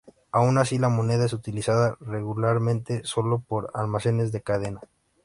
Aun 0.31 0.57
así, 0.57 0.79
la 0.79 0.89
moneda 0.89 1.25
es 1.25 1.33
utilizada 1.33 1.95
regularmente 1.99 3.01
sólo 3.03 3.37
por 3.39 3.69
almacenes 3.75 4.31
de 4.31 4.41
cadena. 4.41 4.81